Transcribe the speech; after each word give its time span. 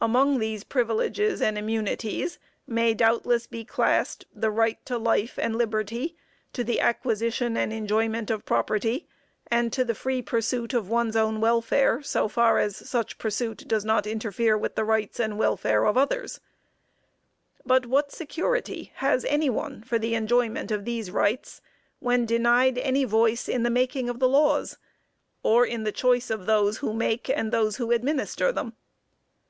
Among 0.00 0.38
these 0.38 0.64
privileges 0.64 1.42
and 1.42 1.58
immunities 1.58 2.38
may 2.66 2.94
doubtless 2.94 3.46
be 3.46 3.62
classed 3.62 4.24
the 4.34 4.50
right 4.50 4.82
to 4.86 4.96
life 4.96 5.38
and 5.38 5.54
liberty, 5.54 6.16
to 6.54 6.64
the 6.64 6.80
acquisition 6.80 7.58
and 7.58 7.74
enjoyment 7.74 8.30
of 8.30 8.46
property, 8.46 9.06
and 9.50 9.70
to 9.74 9.84
the 9.84 9.94
free 9.94 10.22
pursuit 10.22 10.72
of 10.72 10.88
one's 10.88 11.14
own 11.14 11.42
welfare, 11.42 12.00
so 12.00 12.26
far 12.26 12.58
as 12.58 12.88
such 12.88 13.18
pursuit 13.18 13.64
does 13.68 13.84
not 13.84 14.06
interfere 14.06 14.56
with 14.56 14.76
the 14.76 14.82
rights 14.84 15.20
and 15.20 15.36
welfare 15.38 15.84
of 15.84 15.98
others; 15.98 16.40
but 17.66 17.84
what 17.84 18.10
security 18.10 18.92
has 18.94 19.26
any 19.26 19.50
one 19.50 19.82
for 19.82 19.98
the 19.98 20.14
enjoyment 20.14 20.70
of 20.70 20.86
these 20.86 21.10
rights 21.10 21.60
when 22.00 22.24
denied 22.24 22.78
any 22.78 23.04
voice 23.04 23.46
in 23.46 23.62
the 23.62 23.68
making 23.68 24.08
of 24.08 24.20
the 24.20 24.28
laws, 24.30 24.78
or 25.42 25.66
in 25.66 25.84
the 25.84 25.92
choice 25.92 26.30
of 26.30 26.46
those 26.46 26.78
who 26.78 26.94
make, 26.94 27.28
and 27.28 27.52
those 27.52 27.76
who 27.76 27.92
administer 27.92 28.50
them? 28.50 28.72